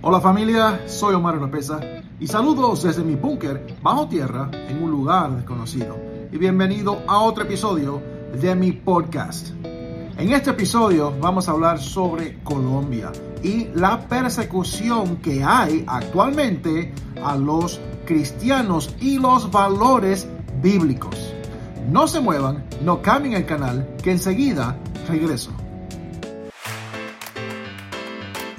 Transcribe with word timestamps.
Hola 0.00 0.20
familia, 0.20 0.82
soy 0.86 1.16
Omar 1.16 1.34
Lopeza 1.38 1.80
y 2.20 2.28
saludos 2.28 2.84
desde 2.84 3.02
mi 3.02 3.16
búnker 3.16 3.66
bajo 3.82 4.06
tierra 4.06 4.48
en 4.68 4.80
un 4.80 4.92
lugar 4.92 5.34
desconocido. 5.34 5.96
Y 6.30 6.38
bienvenido 6.38 7.02
a 7.08 7.18
otro 7.18 7.42
episodio 7.42 8.00
de 8.40 8.54
mi 8.54 8.70
podcast. 8.70 9.48
En 10.16 10.32
este 10.32 10.50
episodio 10.50 11.12
vamos 11.20 11.48
a 11.48 11.50
hablar 11.50 11.80
sobre 11.80 12.38
Colombia 12.44 13.10
y 13.42 13.70
la 13.74 14.06
persecución 14.06 15.16
que 15.16 15.42
hay 15.42 15.84
actualmente 15.88 16.94
a 17.20 17.34
los 17.34 17.80
cristianos 18.06 18.94
y 19.00 19.18
los 19.18 19.50
valores 19.50 20.28
bíblicos. 20.62 21.34
No 21.90 22.06
se 22.06 22.20
muevan, 22.20 22.64
no 22.84 23.02
cambien 23.02 23.34
el 23.34 23.46
canal, 23.46 23.96
que 24.00 24.12
enseguida 24.12 24.78
regreso. 25.08 25.50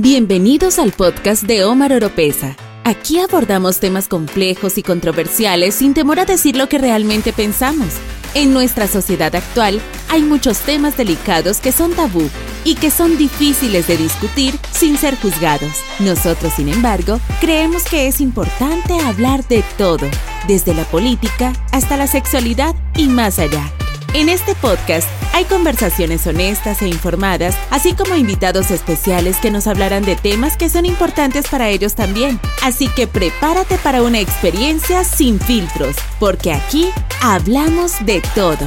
Bienvenidos 0.00 0.78
al 0.78 0.92
podcast 0.92 1.42
de 1.42 1.64
Omar 1.64 1.92
Oropesa. 1.92 2.54
Aquí 2.84 3.18
abordamos 3.18 3.80
temas 3.80 4.06
complejos 4.06 4.78
y 4.78 4.84
controversiales 4.84 5.74
sin 5.74 5.92
temor 5.92 6.20
a 6.20 6.24
decir 6.24 6.56
lo 6.56 6.68
que 6.68 6.78
realmente 6.78 7.32
pensamos. 7.32 7.94
En 8.34 8.52
nuestra 8.52 8.86
sociedad 8.86 9.34
actual 9.34 9.80
hay 10.08 10.22
muchos 10.22 10.60
temas 10.60 10.96
delicados 10.96 11.60
que 11.60 11.72
son 11.72 11.94
tabú 11.94 12.30
y 12.62 12.76
que 12.76 12.92
son 12.92 13.18
difíciles 13.18 13.88
de 13.88 13.96
discutir 13.96 14.54
sin 14.70 14.96
ser 14.96 15.16
juzgados. 15.16 15.82
Nosotros, 15.98 16.52
sin 16.54 16.68
embargo, 16.68 17.18
creemos 17.40 17.82
que 17.82 18.06
es 18.06 18.20
importante 18.20 19.00
hablar 19.00 19.48
de 19.48 19.64
todo, 19.76 20.06
desde 20.46 20.74
la 20.74 20.84
política 20.84 21.52
hasta 21.72 21.96
la 21.96 22.06
sexualidad 22.06 22.76
y 22.94 23.08
más 23.08 23.40
allá. 23.40 23.72
En 24.14 24.30
este 24.30 24.54
podcast 24.54 25.06
hay 25.34 25.44
conversaciones 25.44 26.26
honestas 26.26 26.80
e 26.80 26.88
informadas, 26.88 27.54
así 27.70 27.94
como 27.94 28.16
invitados 28.16 28.70
especiales 28.70 29.36
que 29.36 29.50
nos 29.50 29.66
hablarán 29.66 30.02
de 30.02 30.16
temas 30.16 30.56
que 30.56 30.70
son 30.70 30.86
importantes 30.86 31.46
para 31.48 31.68
ellos 31.68 31.94
también. 31.94 32.40
Así 32.64 32.88
que 32.88 33.06
prepárate 33.06 33.76
para 33.76 34.02
una 34.02 34.18
experiencia 34.18 35.04
sin 35.04 35.38
filtros, 35.38 35.96
porque 36.18 36.52
aquí 36.52 36.88
hablamos 37.22 38.04
de 38.06 38.22
todo. 38.34 38.64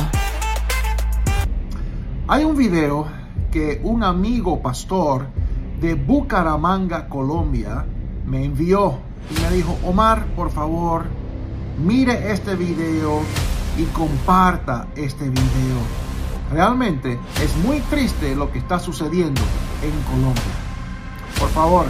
Hay 2.28 2.44
un 2.44 2.55
video 2.55 3.08
que 3.52 3.81
un 3.83 4.03
amigo 4.03 4.61
pastor 4.61 5.26
de 5.81 5.95
Bucaramanga, 5.95 7.09
Colombia, 7.09 7.83
me 8.28 8.45
envió 8.45 9.00
y 9.36 9.42
me 9.42 9.55
dijo, 9.55 9.76
Omar, 9.83 10.23
por 10.36 10.52
favor, 10.52 11.05
mire 11.83 12.31
este 12.31 12.55
video 12.55 13.22
comparta 13.86 14.88
este 14.96 15.26
video. 15.26 15.80
Realmente 16.52 17.18
es 17.44 17.56
muy 17.58 17.80
triste 17.82 18.36
lo 18.36 18.52
que 18.52 18.60
está 18.60 18.80
sucediendo 18.80 19.42
en 19.84 19.92
Colombia. 20.04 20.44
Por 21.40 21.50
favor, 21.50 21.86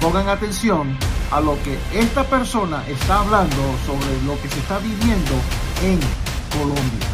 pongan 0.00 0.28
atención 0.28 0.96
a 1.30 1.40
lo 1.40 1.54
que 1.62 1.76
esta 1.98 2.24
persona 2.24 2.82
está 2.88 3.20
hablando 3.20 3.56
sobre 3.84 4.26
lo 4.26 4.40
que 4.40 4.48
se 4.48 4.58
está 4.58 4.78
viviendo 4.78 5.32
en 5.82 5.98
Colombia. 6.58 7.06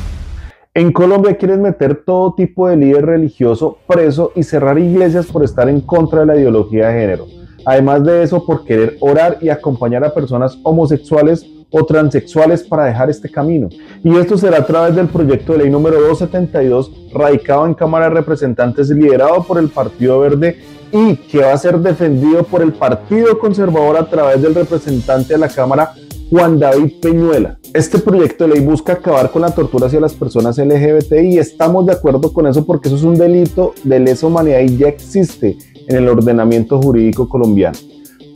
En 0.75 0.93
Colombia 0.93 1.37
quieren 1.37 1.61
meter 1.61 2.03
todo 2.05 2.35
tipo 2.35 2.69
de 2.69 2.77
líder 2.77 3.05
religioso 3.05 3.79
preso 3.87 4.33
y 4.35 4.43
cerrar 4.43 4.79
iglesias 4.79 5.27
por 5.27 5.45
estar 5.45 5.69
en 5.69 5.81
contra 5.81 6.21
de 6.21 6.27
la 6.27 6.37
ideología 6.37 6.89
de 6.89 7.01
género. 7.01 7.27
Además 7.65 8.05
de 8.05 8.23
eso, 8.23 8.45
por 8.45 8.65
querer 8.65 8.97
orar 9.01 9.39
y 9.41 9.49
acompañar 9.49 10.05
a 10.05 10.15
personas 10.15 10.59
homosexuales 10.63 11.47
o 11.73 11.85
transexuales 11.85 12.63
para 12.63 12.85
dejar 12.85 13.11
este 13.11 13.29
camino. 13.29 13.69
Y 14.05 14.17
esto 14.17 14.39
será 14.39 14.59
a 14.59 14.67
través 14.67 14.95
del 14.95 15.09
proyecto 15.09 15.53
de 15.53 15.61
ley 15.61 15.71
número 15.71 16.01
272, 16.01 16.93
radicado 17.13 17.67
en 17.67 17.75
Cámara 17.75 18.09
de 18.09 18.15
Representantes, 18.15 18.91
liderado 18.91 19.43
por 19.43 19.59
el 19.59 19.69
Partido 19.69 20.21
Verde 20.21 20.59
y 20.93 21.17
que 21.17 21.39
va 21.39 21.53
a 21.53 21.59
ser 21.59 21.79
defendido 21.79 22.45
por 22.45 22.63
el 22.63 22.73
Partido 22.73 23.39
Conservador 23.39 23.97
a 23.97 24.09
través 24.09 24.43
del 24.43 24.55
representante 24.55 25.33
de 25.33 25.39
la 25.39 25.49
Cámara, 25.49 25.95
Juan 26.31 26.59
David 26.59 27.01
Peñuela. 27.01 27.59
Este 27.73 27.99
proyecto 27.99 28.47
de 28.47 28.55
ley 28.55 28.65
busca 28.65 28.93
acabar 28.93 29.31
con 29.31 29.41
la 29.41 29.51
tortura 29.51 29.87
hacia 29.87 30.01
las 30.01 30.13
personas 30.13 30.59
LGBT 30.59 31.13
y 31.25 31.39
estamos 31.39 31.87
de 31.87 31.93
acuerdo 31.93 32.33
con 32.33 32.47
eso 32.47 32.67
porque 32.67 32.89
eso 32.89 32.97
es 32.97 33.03
un 33.03 33.17
delito 33.17 33.73
de 33.83 33.99
lesa 33.99 34.27
humanidad 34.27 34.61
y 34.61 34.77
ya 34.77 34.89
existe 34.89 35.57
en 35.89 35.97
el 35.97 36.09
ordenamiento 36.09 36.81
jurídico 36.81 37.27
colombiano 37.27 37.79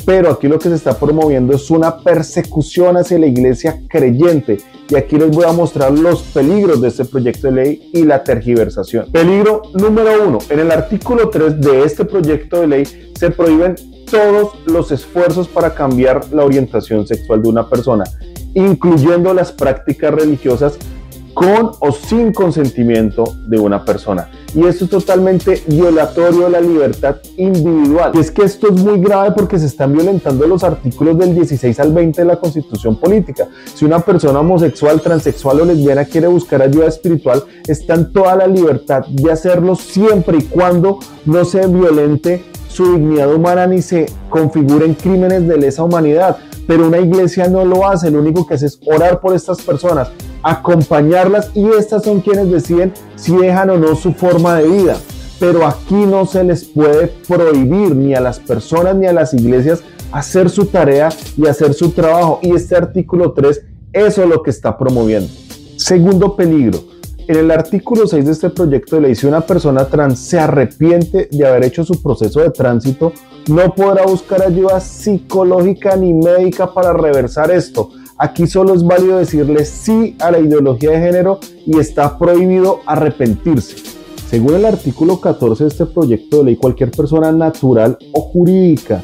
pero 0.07 0.31
aquí 0.31 0.47
lo 0.47 0.59
que 0.59 0.69
se 0.69 0.77
está 0.77 0.97
promoviendo 0.97 1.55
es 1.55 1.69
una 1.69 1.99
persecución 1.99 2.97
hacia 2.97 3.19
la 3.19 3.27
iglesia 3.27 3.83
creyente. 3.89 4.59
Y 4.89 4.95
aquí 4.95 5.17
les 5.17 5.31
voy 5.31 5.45
a 5.45 5.53
mostrar 5.53 5.91
los 5.91 6.23
peligros 6.23 6.81
de 6.81 6.89
este 6.89 7.05
proyecto 7.05 7.49
de 7.49 7.53
ley 7.53 7.91
y 7.93 8.05
la 8.05 8.23
tergiversación. 8.23 9.11
Peligro 9.11 9.63
número 9.75 10.29
uno. 10.29 10.39
En 10.49 10.61
el 10.61 10.71
artículo 10.71 11.29
3 11.29 11.61
de 11.61 11.83
este 11.83 12.05
proyecto 12.05 12.61
de 12.61 12.69
ley 12.69 13.13
se 13.19 13.31
prohíben 13.31 13.75
todos 14.09 14.53
los 14.67 14.93
esfuerzos 14.93 15.49
para 15.49 15.75
cambiar 15.75 16.33
la 16.33 16.45
orientación 16.45 17.05
sexual 17.05 17.43
de 17.43 17.49
una 17.49 17.69
persona, 17.69 18.05
incluyendo 18.55 19.35
las 19.35 19.51
prácticas 19.51 20.15
religiosas 20.15 20.79
con 21.37 21.73
o 21.81 21.93
sin 21.93 22.33
consentimiento 22.33 23.35
de 23.47 23.59
una 23.59 23.85
persona. 23.85 24.31
Y 24.55 24.65
esto 24.65 24.87
es 24.87 24.91
totalmente 24.91 25.63
violatorio 25.67 26.45
de 26.45 26.51
la 26.51 26.63
libertad 26.63 27.17
individual. 27.37 28.13
Y 28.15 28.21
es 28.21 28.31
que 28.31 28.45
esto 28.45 28.69
es 28.69 28.83
muy 28.83 28.99
grave 28.99 29.33
porque 29.33 29.59
se 29.59 29.67
están 29.67 29.93
violentando 29.93 30.47
los 30.47 30.65
artículos 30.65 31.19
del 31.19 31.35
16 31.35 31.79
al 31.79 31.93
20 31.93 32.23
de 32.23 32.27
la 32.27 32.37
Constitución 32.37 32.97
Política. 32.97 33.49
Si 33.75 33.85
una 33.85 34.01
persona 34.01 34.41
homosexual, 34.41 35.03
transexual 35.03 35.61
o 35.61 35.67
lesbiana 35.67 36.07
quiere 36.07 36.27
buscar 36.27 36.63
ayuda 36.63 36.87
espiritual, 36.87 37.45
está 37.69 37.97
en 37.97 38.11
toda 38.15 38.35
la 38.35 38.47
libertad 38.47 39.05
de 39.07 39.31
hacerlo 39.31 39.75
siempre 39.77 40.39
y 40.39 40.43
cuando 40.45 41.01
no 41.27 41.45
se 41.45 41.67
violente 41.67 42.47
su 42.67 42.93
dignidad 42.93 43.35
humana 43.35 43.67
ni 43.67 43.83
se 43.83 44.07
configuren 44.31 44.95
crímenes 44.95 45.47
de 45.47 45.59
lesa 45.59 45.85
humanidad. 45.85 46.39
Pero 46.67 46.87
una 46.87 46.99
iglesia 46.99 47.49
no 47.49 47.65
lo 47.65 47.87
hace, 47.87 48.11
lo 48.11 48.21
único 48.21 48.47
que 48.47 48.55
hace 48.55 48.67
es 48.67 48.81
orar 48.87 49.21
por 49.21 49.35
estas 49.35 49.63
personas, 49.63 50.11
acompañarlas 50.43 51.51
y 51.55 51.67
estas 51.69 52.05
son 52.05 52.21
quienes 52.21 52.51
deciden 52.51 52.93
si 53.15 53.37
dejan 53.37 53.71
o 53.71 53.79
no 53.79 53.95
su 53.95 54.13
forma 54.13 54.57
de 54.57 54.69
vida. 54.69 54.97
Pero 55.39 55.67
aquí 55.67 55.95
no 55.95 56.27
se 56.27 56.45
les 56.45 56.65
puede 56.65 57.09
prohibir 57.29 57.95
ni 57.95 58.15
a 58.15 58.21
las 58.21 58.41
personas 58.41 58.97
ni 58.97 59.07
a 59.07 59.13
las 59.13 59.35
iglesias 59.35 59.83
hacer 60.13 60.49
su 60.49 60.67
tarea 60.67 61.11
y 61.37 61.47
hacer 61.47 61.75
su 61.75 61.91
trabajo. 61.91 62.41
Y 62.43 62.55
este 62.55 62.75
artículo 62.75 63.33
3, 63.33 63.63
eso 63.93 64.23
es 64.23 64.29
lo 64.29 64.43
que 64.43 64.51
está 64.51 64.77
promoviendo. 64.79 65.29
Segundo 65.77 66.37
peligro. 66.37 66.81
En 67.29 67.37
el 67.37 67.51
artículo 67.51 68.07
6 68.07 68.25
de 68.25 68.33
este 68.33 68.51
proyecto 68.51 68.97
de 68.97 69.03
ley, 69.03 69.15
si 69.17 69.27
una 69.27 69.41
persona 69.41 69.87
trans 69.87 70.21
se 70.21 70.39
arrepiente 70.39 71.29
de 71.31 71.47
haber 71.47 71.65
hecho 71.65 71.85
su 71.85 72.01
proceso 72.01 72.41
de 72.41 72.51
tránsito, 72.51 73.13
no 73.49 73.75
podrá 73.75 74.05
buscar 74.05 74.43
ayuda 74.43 74.81
psicológica 74.81 75.97
ni 75.97 76.13
médica 76.13 76.73
para 76.73 76.93
reversar 76.93 77.51
esto. 77.51 77.91
Aquí 78.19 78.47
solo 78.47 78.75
es 78.75 78.83
válido 78.83 79.19
decirle 79.19 79.65
sí 79.65 80.17
a 80.21 80.31
la 80.31 80.39
ideología 80.39 80.91
de 80.91 81.01
género 81.01 81.39
y 81.65 81.79
está 81.79 82.19
prohibido 82.19 82.81
arrepentirse. 82.87 83.77
Según 84.29 84.55
el 84.55 84.65
artículo 84.65 85.21
14 85.21 85.65
de 85.65 85.69
este 85.69 85.87
proyecto 85.87 86.39
de 86.39 86.45
ley, 86.45 86.57
cualquier 86.57 86.91
persona 86.91 87.31
natural 87.31 87.97
o 88.13 88.21
jurídica 88.23 89.03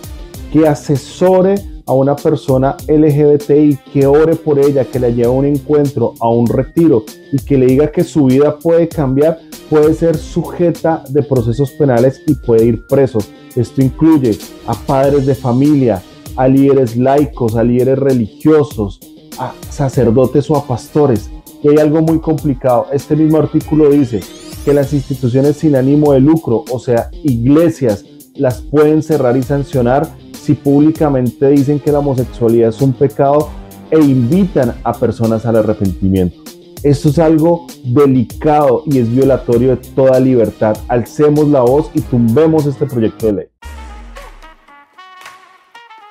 que 0.53 0.67
asesore 0.67 1.55
a 1.87 1.93
una 1.93 2.17
persona 2.17 2.77
LGBTI, 2.89 3.79
que 3.93 4.07
ore 4.07 4.37
por 4.37 4.59
ella, 4.59 4.85
que 4.85 4.99
la 4.99 5.09
lleve 5.09 5.27
a 5.27 5.31
un 5.31 5.45
encuentro, 5.45 6.15
a 6.21 6.29
un 6.29 6.47
retiro 6.47 7.05
y 7.33 7.39
que 7.39 7.59
le 7.59 7.67
diga 7.67 7.91
que 7.91 8.05
su 8.05 8.27
vida 8.27 8.59
puede 8.59 8.89
cambiar, 8.89 9.41
puede 9.69 9.95
ser 9.95 10.17
sujeta 10.17 11.03
de 11.09 11.23
procesos 11.23 11.71
penales 11.73 12.21
y 12.27 12.35
puede 12.35 12.67
ir 12.67 12.87
preso. 12.87 13.19
Esto 13.57 13.83
incluye 13.83 14.39
a 14.67 14.75
padres 14.75 15.27
de 15.27 15.35
familia, 15.35 16.03
a 16.37 16.49
líderes 16.49 16.97
laicos, 16.97 17.57
a 17.57 17.65
líderes 17.65 17.99
religiosos, 17.99 19.01
a 19.39 19.53
sacerdotes 19.69 20.51
o 20.51 20.57
a 20.57 20.67
pastores. 20.67 21.31
Y 21.63 21.69
hay 21.69 21.79
algo 21.79 22.03
muy 22.03 22.19
complicado. 22.19 22.87
Este 22.93 23.15
mismo 23.15 23.39
artículo 23.39 23.91
dice 23.91 24.21
que 24.65 24.75
las 24.75 24.93
instituciones 24.93 25.57
sin 25.57 25.77
ánimo 25.77 26.13
de 26.13 26.21
lucro, 26.21 26.65
o 26.71 26.79
sea, 26.79 27.11
iglesias, 27.25 28.05
las 28.35 28.63
pueden 28.63 29.03
cerrar 29.03 29.37
y 29.37 29.43
sancionar 29.43 30.09
si 30.43 30.55
públicamente 30.55 31.49
dicen 31.49 31.79
que 31.79 31.93
la 31.93 32.01
homosexualidad 32.01 32.71
es 32.71 32.83
un 32.83 32.93
pecado 32.93 33.51
e 33.91 34.01
invitan 34.01 34.75
a 34.83 34.93
personas 34.93 35.47
al 35.47 35.57
arrepentimiento. 35.57 36.43
Esto 36.83 37.11
es 37.11 37.19
algo 37.21 37.67
delicado 37.85 38.83
y 38.87 38.99
es 38.99 39.09
violatorio 39.09 39.71
de 39.71 39.77
toda 39.77 40.19
libertad. 40.19 40.77
Alcemos 40.89 41.47
la 41.47 41.61
voz 41.61 41.91
y 41.95 42.01
tumbemos 42.01 42.67
este 42.67 42.87
proyecto 42.87 43.27
de 43.27 43.33
ley. 43.33 43.47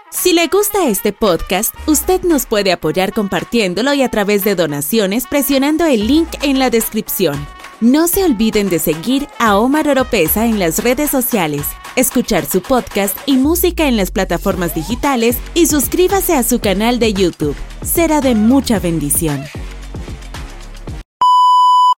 Si 0.10 0.34
le 0.34 0.48
gusta 0.48 0.88
este 0.88 1.12
podcast, 1.12 1.74
usted 1.88 2.22
nos 2.22 2.46
puede 2.46 2.72
apoyar 2.72 3.12
compartiéndolo 3.12 3.94
y 3.94 4.04
a 4.04 4.10
través 4.10 4.44
de 4.46 4.56
donaciones 4.56 5.26
presionando 5.28 5.86
el 5.86 6.08
link 6.08 6.30
en 6.42 6.60
la 6.60 6.70
descripción. 6.70 7.36
No 7.82 8.08
se 8.08 8.24
olviden 8.24 8.70
de 8.70 8.78
seguir 8.78 9.28
a 9.40 9.58
Omar 9.58 9.88
Oropesa 9.88 10.46
en 10.46 10.60
las 10.60 10.84
redes 10.84 11.10
sociales, 11.10 11.66
escuchar 11.96 12.46
su 12.46 12.62
podcast 12.62 13.18
y 13.26 13.38
música 13.38 13.88
en 13.88 13.98
las 13.98 14.12
plataformas 14.12 14.74
digitales 14.76 15.38
y 15.54 15.68
suscríbase 15.68 16.34
a 16.34 16.44
su 16.44 16.60
canal 16.60 17.00
de 17.00 17.14
YouTube. 17.14 17.56
Será 17.84 18.22
de 18.22 18.36
mucha 18.36 18.80
bendición. 18.80 19.44